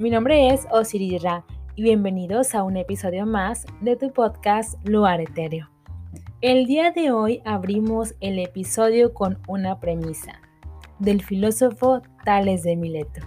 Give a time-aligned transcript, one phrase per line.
[0.00, 1.44] Mi nombre es Osiris Ra
[1.76, 5.68] y bienvenidos a un episodio más de tu podcast Luar Etéreo.
[6.40, 10.40] El día de hoy abrimos el episodio con una premisa
[11.00, 13.20] del filósofo Tales de Mileto.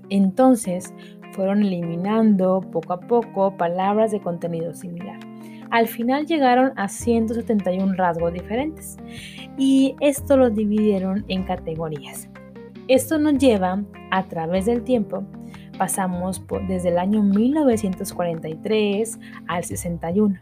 [0.09, 0.91] Entonces
[1.31, 5.19] fueron eliminando poco a poco palabras de contenido similar.
[5.69, 8.97] Al final llegaron a 171 rasgos diferentes
[9.57, 12.29] y esto lo dividieron en categorías.
[12.87, 15.23] Esto nos lleva a través del tiempo,
[15.77, 20.39] pasamos desde el año 1943 al 61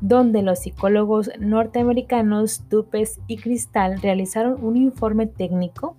[0.00, 5.96] donde los psicólogos norteamericanos Tupes y Cristal realizaron un informe técnico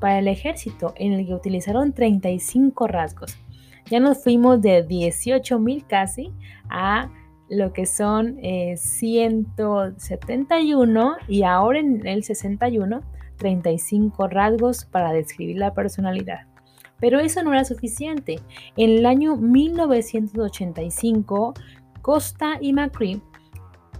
[0.00, 3.38] para el ejército en el que utilizaron 35 rasgos.
[3.90, 6.32] Ya nos fuimos de 18.000 casi
[6.70, 7.10] a
[7.48, 8.38] lo que son
[8.76, 13.02] 171 eh, y ahora en el 61
[13.36, 16.46] 35 rasgos para describir la personalidad.
[17.00, 18.40] Pero eso no era suficiente.
[18.76, 21.54] En el año 1985,
[22.00, 23.20] Costa y McCree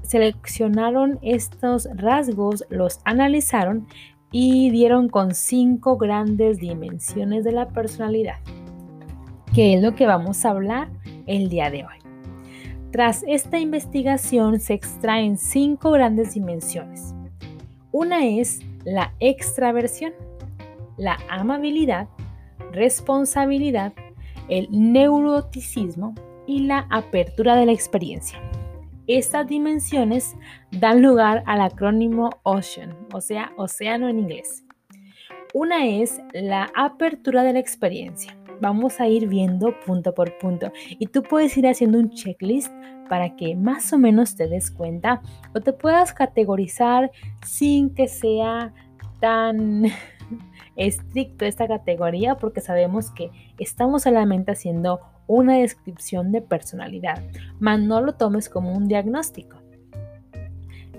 [0.03, 3.89] seleccionaron estos rasgos, los analizaron
[4.31, 8.37] y dieron con cinco grandes dimensiones de la personalidad,
[9.55, 10.89] que es lo que vamos a hablar
[11.27, 11.97] el día de hoy.
[12.91, 17.15] Tras esta investigación se extraen cinco grandes dimensiones.
[17.93, 20.13] Una es la extraversión,
[20.97, 22.09] la amabilidad,
[22.73, 23.93] responsabilidad,
[24.49, 26.15] el neuroticismo
[26.47, 28.41] y la apertura de la experiencia.
[29.07, 30.35] Estas dimensiones
[30.73, 34.65] dan lugar al acrónimo OCEAN, o sea, océano en inglés.
[35.53, 38.37] Una es la apertura de la experiencia.
[38.61, 42.73] Vamos a ir viendo punto por punto y tú puedes ir haciendo un checklist
[43.09, 45.21] para que más o menos te des cuenta
[45.55, 47.11] o te puedas categorizar
[47.45, 48.73] sin que sea
[49.21, 49.85] tan
[50.77, 57.23] estricto esta categoría porque sabemos que estamos solamente haciendo una descripción de personalidad,
[57.59, 59.57] mas no lo tomes como un diagnóstico.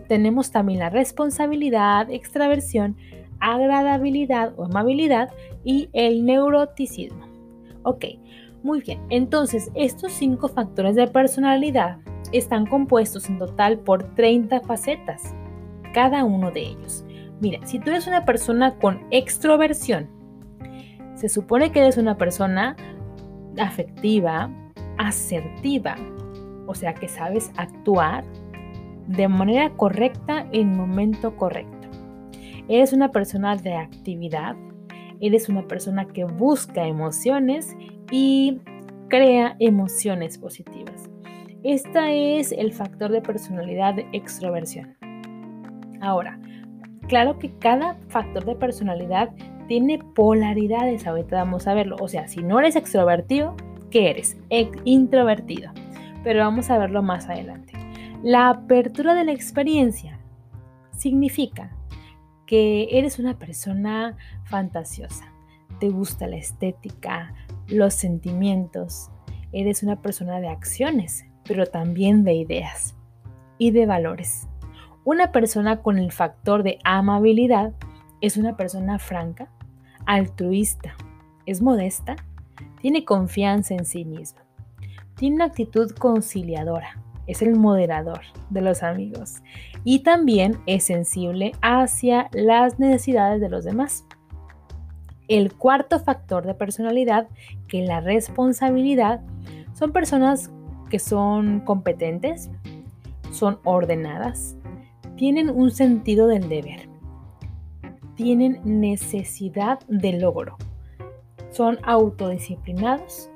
[0.07, 2.95] Tenemos también la responsabilidad, extraversión,
[3.39, 5.29] agradabilidad o amabilidad
[5.63, 7.34] y el neuroticismo.
[7.85, 8.05] Ok,
[8.63, 8.99] muy bien.
[9.09, 11.99] Entonces, estos cinco factores de personalidad
[12.31, 15.35] están compuestos en total por 30 facetas,
[15.93, 17.05] cada uno de ellos.
[17.39, 20.09] Mira, si tú eres una persona con extroversión,
[21.13, 22.75] se supone que eres una persona
[23.59, 24.49] afectiva,
[24.97, 25.95] asertiva,
[26.65, 28.23] o sea que sabes actuar
[29.07, 31.87] de manera correcta en momento correcto.
[32.67, 34.55] Eres una persona de actividad,
[35.21, 37.75] eres una persona que busca emociones
[38.11, 38.59] y
[39.09, 41.09] crea emociones positivas.
[41.63, 44.95] Este es el factor de personalidad de extroversión.
[46.01, 46.39] Ahora,
[47.07, 49.31] claro que cada factor de personalidad
[49.67, 51.95] tiene polaridades, ahorita vamos a verlo.
[51.99, 53.55] O sea, si no eres extrovertido,
[53.89, 54.37] ¿qué eres?
[54.83, 55.71] introvertido.
[56.23, 57.73] Pero vamos a verlo más adelante.
[58.23, 60.19] La apertura de la experiencia
[60.97, 61.75] significa
[62.45, 65.31] que eres una persona fantasiosa.
[65.79, 67.33] Te gusta la estética,
[67.67, 69.09] los sentimientos.
[69.51, 71.25] Eres una persona de acciones.
[71.47, 72.95] pero también de ideas
[73.59, 74.47] y de valores.
[75.03, 77.73] Una persona con el factor de amabilidad
[78.19, 79.51] es una persona franca,
[80.07, 80.95] altruista,
[81.45, 82.15] es modesta,
[82.81, 84.41] tiene confianza en sí misma,
[85.15, 89.41] tiene una actitud conciliadora, es el moderador de los amigos
[89.83, 94.05] y también es sensible hacia las necesidades de los demás.
[95.27, 97.27] El cuarto factor de personalidad,
[97.67, 99.21] que es la responsabilidad,
[99.73, 100.51] son personas
[100.89, 102.49] que son competentes,
[103.31, 104.55] son ordenadas,
[105.15, 106.89] tienen un sentido del deber,
[108.15, 110.57] tienen necesidad de logro,
[111.49, 113.29] son autodisciplinados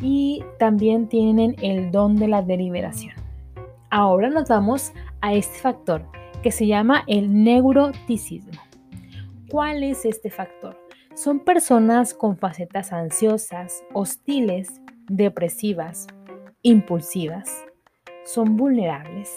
[0.00, 3.25] y también tienen el don de la deliberación.
[3.90, 6.04] Ahora nos vamos a este factor
[6.42, 8.60] que se llama el neuroticismo.
[9.48, 10.76] ¿Cuál es este factor?
[11.14, 16.08] Son personas con facetas ansiosas, hostiles, depresivas,
[16.62, 17.64] impulsivas,
[18.24, 19.30] son vulnerables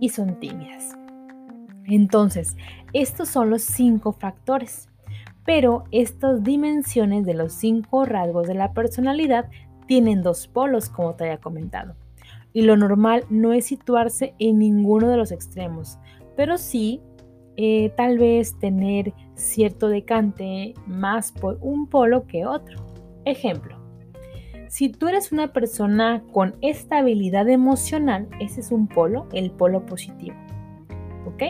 [0.00, 0.96] y son tímidas.
[1.84, 2.56] Entonces,
[2.92, 4.88] estos son los cinco factores,
[5.44, 9.50] pero estas dimensiones de los cinco rasgos de la personalidad
[9.88, 11.96] tienen dos polos, como te había comentado.
[12.52, 15.98] Y lo normal no es situarse en ninguno de los extremos,
[16.36, 17.00] pero sí
[17.56, 22.78] eh, tal vez tener cierto decante más por un polo que otro.
[23.24, 23.76] Ejemplo,
[24.68, 30.36] si tú eres una persona con estabilidad emocional, ese es un polo, el polo positivo.
[31.26, 31.42] ¿Ok?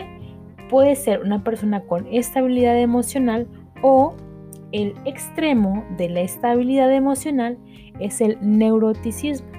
[0.69, 3.47] Puede ser una persona con estabilidad emocional
[3.83, 4.15] o
[4.71, 7.57] el extremo de la estabilidad emocional
[7.99, 9.50] es el neuroticismo.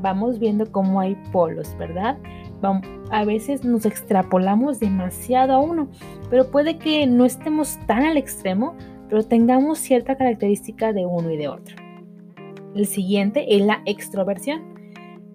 [0.00, 2.18] Vamos viendo cómo hay polos, ¿verdad?
[3.10, 5.88] A veces nos extrapolamos demasiado a uno,
[6.30, 8.74] pero puede que no estemos tan al extremo,
[9.08, 11.76] pero tengamos cierta característica de uno y de otro.
[12.74, 14.62] El siguiente es la extroversión.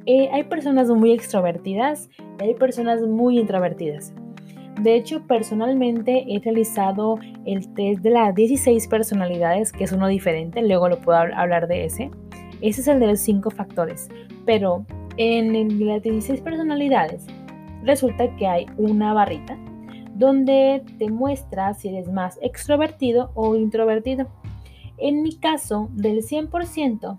[0.06, 2.10] Eh, hay personas muy extrovertidas
[2.40, 4.14] y hay personas muy introvertidas.
[4.82, 10.62] De hecho, personalmente he realizado el test de las 16 personalidades, que es uno diferente,
[10.62, 12.12] luego lo puedo hablar de ese.
[12.62, 14.10] Ese es el de los 5 factores.
[14.46, 14.86] Pero
[15.18, 17.26] en las 16 personalidades
[17.84, 19.58] resulta que hay una barrita
[20.16, 24.28] donde te muestra si eres más extrovertido o introvertido.
[24.98, 27.18] En mi caso, del 100%,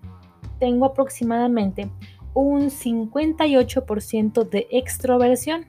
[0.58, 1.90] tengo aproximadamente
[2.34, 5.64] un 58% de extroversión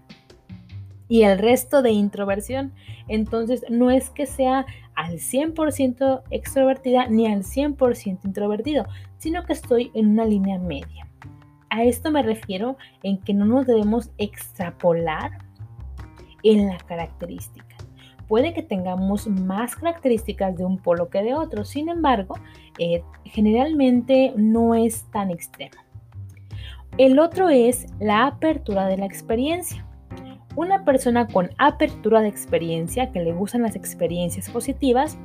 [1.07, 2.73] y el resto de introversión.
[3.07, 8.85] Entonces, no es que sea al 100% extrovertida ni al 100% introvertido,
[9.21, 11.07] sino que estoy en una línea media.
[11.69, 15.37] A esto me refiero en que no nos debemos extrapolar
[16.43, 17.71] en la característica
[18.31, 22.35] puede que tengamos más características de un polo que de otro, sin embargo,
[22.79, 25.75] eh, generalmente no es tan extremo.
[26.97, 29.85] El otro es la apertura de la experiencia.
[30.55, 35.17] Una persona con apertura de experiencia, que le gustan las experiencias positivas,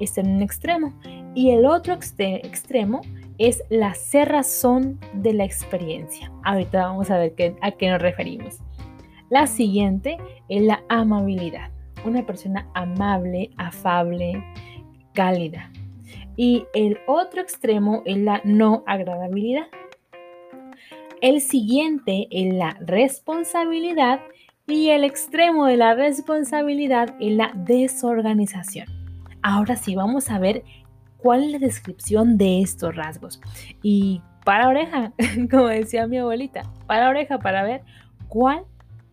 [0.00, 0.92] está en un extremo.
[1.36, 3.00] Y el otro extremo
[3.40, 6.30] es la cerrazón de la experiencia.
[6.44, 8.58] Ahorita vamos a ver a qué nos referimos.
[9.30, 10.16] La siguiente
[10.48, 11.72] es la amabilidad
[12.04, 14.42] una persona amable, afable,
[15.14, 15.70] cálida.
[16.36, 19.66] Y el otro extremo es la no agradabilidad.
[21.20, 24.20] El siguiente es la responsabilidad
[24.66, 28.86] y el extremo de la responsabilidad es la desorganización.
[29.42, 30.62] Ahora sí, vamos a ver
[31.22, 33.40] cuál es la descripción de estos rasgos.
[33.82, 35.12] Y para oreja,
[35.50, 37.82] como decía mi abuelita, para oreja para ver
[38.28, 38.64] cuál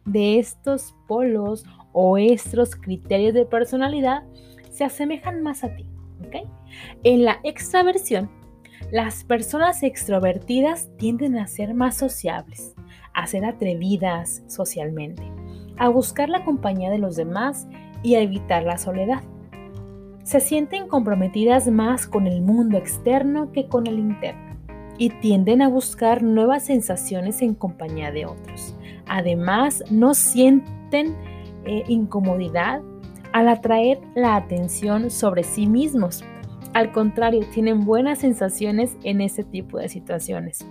[0.05, 4.23] de estos polos o estos criterios de personalidad
[4.71, 5.85] se asemejan más a ti.
[7.03, 8.29] En la extraversión,
[8.91, 12.73] las personas extrovertidas tienden a ser más sociables,
[13.13, 15.23] a ser atrevidas socialmente,
[15.77, 17.67] a buscar la compañía de los demás
[18.03, 19.23] y a evitar la soledad.
[20.27, 24.57] Se sienten comprometidas más con el mundo externo que con el interno
[24.97, 28.75] y tienden a buscar nuevas sensaciones en compañía de otros.
[29.07, 31.15] Además, no sienten
[31.63, 32.81] eh, incomodidad
[33.31, 36.25] al atraer la atención sobre sí mismos.
[36.73, 40.67] Al contrario, tienen buenas sensaciones en ese tipo de situaciones.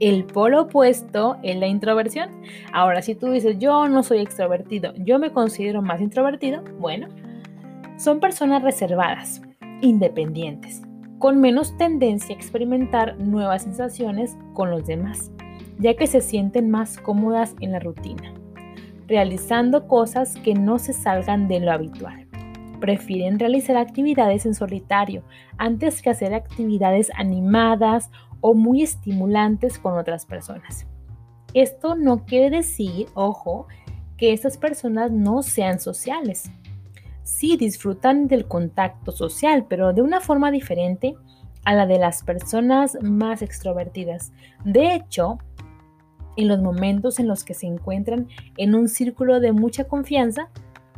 [0.00, 2.30] El polo opuesto es la introversión.
[2.72, 7.06] Ahora, si tú dices, yo no soy extrovertido, yo me considero más introvertido, bueno,
[7.98, 9.42] son personas reservadas,
[9.82, 10.80] independientes,
[11.18, 15.30] con menos tendencia a experimentar nuevas sensaciones con los demás,
[15.78, 18.32] ya que se sienten más cómodas en la rutina
[19.08, 22.28] realizando cosas que no se salgan de lo habitual.
[22.78, 25.24] Prefieren realizar actividades en solitario
[25.56, 30.86] antes que hacer actividades animadas o muy estimulantes con otras personas.
[31.54, 33.66] Esto no quiere decir, ojo,
[34.16, 36.52] que estas personas no sean sociales.
[37.28, 41.14] Sí disfrutan del contacto social, pero de una forma diferente
[41.66, 44.32] a la de las personas más extrovertidas.
[44.64, 45.36] De hecho,
[46.38, 50.48] en los momentos en los que se encuentran en un círculo de mucha confianza,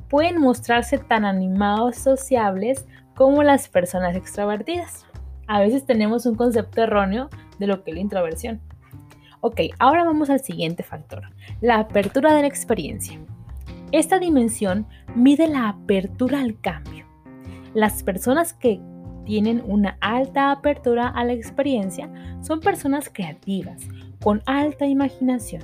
[0.08, 5.04] pueden mostrarse tan animados sociables como las personas extrovertidas.
[5.48, 8.60] A veces tenemos un concepto erróneo de lo que es la introversión.
[9.40, 11.24] Ok, ahora vamos al siguiente factor,
[11.60, 13.18] la apertura de la experiencia.
[13.92, 17.06] Esta dimensión mide la apertura al cambio.
[17.74, 18.80] Las personas que
[19.24, 23.82] tienen una alta apertura a la experiencia son personas creativas,
[24.22, 25.62] con alta imaginación,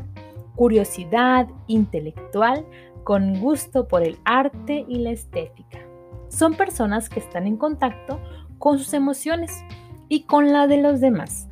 [0.55, 2.67] curiosidad intelectual,
[3.05, 5.79] con gusto por el arte y la estética.
[6.29, 8.21] Son personas que están en contacto
[8.59, 9.53] con sus emociones
[10.09, 11.49] y con la de los demás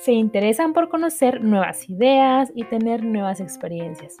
[0.00, 4.16] se interesan por conocer nuevas ideas y tener nuevas experiencias.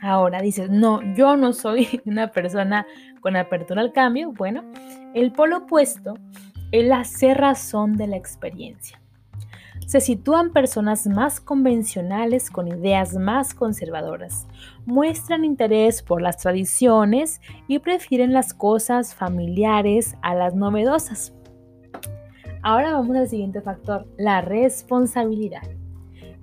[0.00, 2.86] Ahora dices, no, yo no soy una persona
[3.20, 4.32] con apertura al cambio.
[4.32, 4.64] Bueno,
[5.14, 6.14] el polo opuesto
[6.72, 9.00] es la cerrazón de la experiencia.
[9.86, 14.46] Se sitúan personas más convencionales con ideas más conservadoras.
[14.86, 21.34] Muestran interés por las tradiciones y prefieren las cosas familiares a las novedosas.
[22.62, 25.62] Ahora vamos al siguiente factor, la responsabilidad.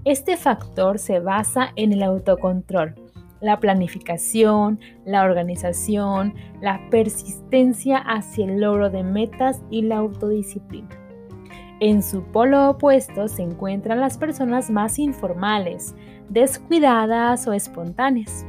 [0.03, 2.95] Este factor se basa en el autocontrol,
[3.41, 10.89] la planificación, la organización, la persistencia hacia el logro de metas y la autodisciplina.
[11.79, 15.96] En su polo opuesto se encuentran las personas más informales,
[16.27, 18.46] descuidadas o espontáneas.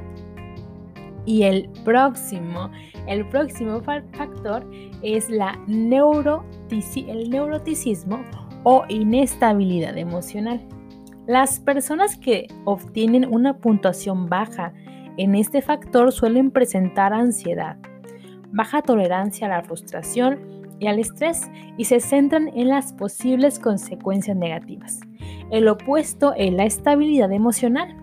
[1.27, 2.71] Y el próximo,
[3.07, 4.67] el próximo factor
[5.03, 8.21] es la el neuroticismo
[8.65, 10.67] o inestabilidad emocional.
[11.29, 14.73] Las personas que obtienen una puntuación baja
[15.17, 17.77] en este factor suelen presentar ansiedad,
[18.51, 24.37] baja tolerancia a la frustración y al estrés y se centran en las posibles consecuencias
[24.37, 25.01] negativas.
[25.53, 27.95] El opuesto es la estabilidad emocional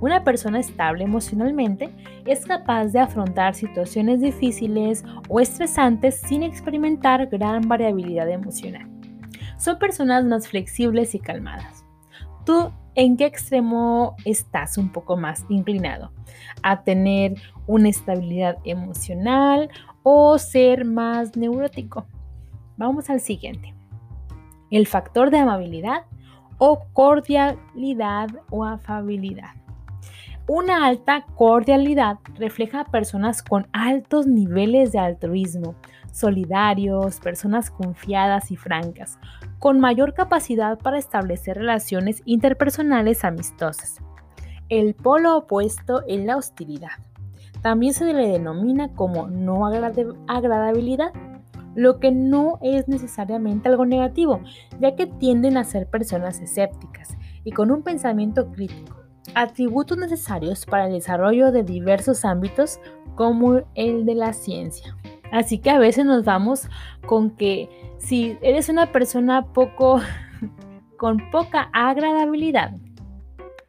[0.00, 1.90] una persona estable emocionalmente
[2.24, 8.86] es capaz de afrontar situaciones difíciles o estresantes sin experimentar gran variabilidad emocional.
[9.56, 11.87] Son personas más flexibles y calmadas.
[12.48, 16.12] ¿Tú en qué extremo estás un poco más inclinado?
[16.62, 17.34] ¿A tener
[17.66, 19.68] una estabilidad emocional
[20.02, 22.06] o ser más neurótico?
[22.78, 23.74] Vamos al siguiente.
[24.70, 26.06] El factor de amabilidad
[26.56, 29.50] o cordialidad o afabilidad.
[30.46, 35.74] Una alta cordialidad refleja a personas con altos niveles de altruismo,
[36.12, 39.18] solidarios, personas confiadas y francas,
[39.58, 43.98] con mayor capacidad para establecer relaciones interpersonales amistosas.
[44.68, 46.90] El polo opuesto es la hostilidad.
[47.62, 51.12] También se le denomina como no agradabilidad,
[51.74, 54.40] lo que no es necesariamente algo negativo,
[54.80, 58.98] ya que tienden a ser personas escépticas y con un pensamiento crítico
[59.34, 62.80] atributos necesarios para el desarrollo de diversos ámbitos
[63.14, 64.96] como el de la ciencia.
[65.30, 66.68] Así que a veces nos vamos
[67.06, 67.68] con que
[67.98, 70.00] si eres una persona poco
[70.98, 72.72] con poca agradabilidad,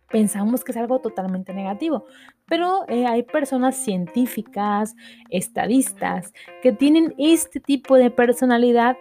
[0.10, 2.06] pensamos que es algo totalmente negativo.
[2.48, 4.96] Pero eh, hay personas científicas,
[5.30, 8.98] estadistas, que tienen este tipo de personalidad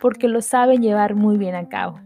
[0.00, 2.00] porque lo saben llevar muy bien a cabo.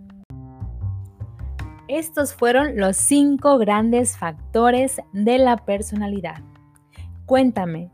[1.88, 6.42] Estos fueron los cinco grandes factores de la personalidad.
[7.26, 7.90] Cuéntame,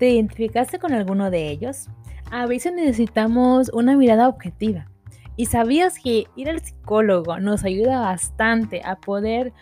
[0.00, 1.88] ¿te identificaste con alguno de ellos?
[2.30, 4.86] A veces necesitamos una mirada objetiva.
[5.36, 9.52] ¿Y sabías que ir al psicólogo nos ayuda bastante a poder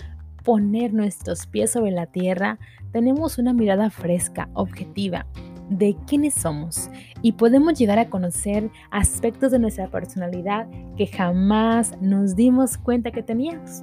[0.45, 2.61] poner nuestros pies sobre la tierra?
[2.93, 5.27] Tenemos una mirada fresca, objetiva,
[5.71, 6.89] de quiénes somos
[7.21, 13.25] y podemos llegar a conocer aspectos de nuestra personalidad que jamás nos dimos cuenta que
[13.25, 13.83] teníamos.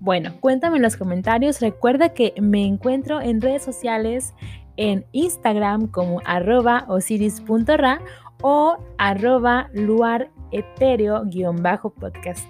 [0.00, 1.60] Bueno, cuéntame en los comentarios.
[1.60, 4.34] Recuerda que me encuentro en redes sociales
[4.76, 8.00] en Instagram como arroba osiris.ra
[8.42, 12.46] o arroba luaretereo-podcast.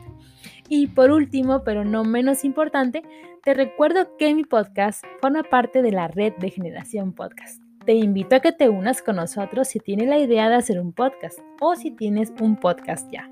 [0.69, 3.03] Y por último, pero no menos importante,
[3.45, 7.63] te recuerdo que mi podcast forma parte de la red de Generación Podcast.
[7.85, 10.93] Te invito a que te unas con nosotros si tienes la idea de hacer un
[10.93, 13.29] podcast o si tienes un podcast ya.